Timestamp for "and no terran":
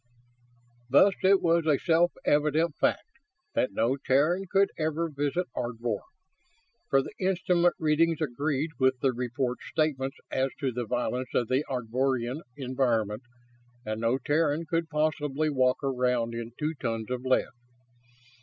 13.85-14.65